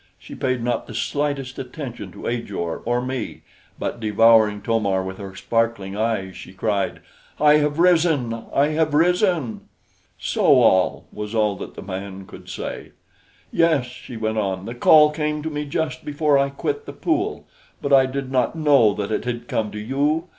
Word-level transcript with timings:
She 0.17 0.33
paid 0.33 0.63
not 0.63 0.87
the 0.87 0.95
slightest 0.95 1.59
attention 1.59 2.11
to 2.13 2.25
Ajor 2.25 2.81
or 2.85 3.01
me; 3.03 3.43
but 3.77 3.99
devouring 3.99 4.63
To 4.63 4.79
mar 4.79 5.03
with 5.03 5.19
her 5.19 5.35
sparkling 5.35 5.95
eyes, 5.95 6.35
she 6.35 6.53
cried: 6.53 7.01
"I 7.39 7.57
have 7.57 7.77
risen! 7.77 8.45
I 8.51 8.69
have 8.69 8.95
risen!" 8.95 9.61
"So 10.17 10.63
al!" 10.63 11.05
was 11.13 11.35
all 11.35 11.55
that 11.57 11.75
the 11.75 11.83
man 11.83 12.25
could 12.25 12.49
say. 12.49 12.93
"Yes," 13.51 13.85
she 13.85 14.17
went 14.17 14.39
on, 14.39 14.65
"the 14.65 14.73
call 14.73 15.11
came 15.11 15.43
to 15.43 15.51
me 15.51 15.65
just 15.65 16.03
before 16.03 16.35
I 16.35 16.49
quit 16.49 16.87
the 16.87 16.93
pool; 16.93 17.45
but 17.79 17.93
I 17.93 18.07
did 18.07 18.31
not 18.31 18.55
know 18.55 18.95
that 18.95 19.11
it 19.11 19.25
had 19.25 19.47
come 19.47 19.69
to 19.69 19.79
you. 19.79 20.29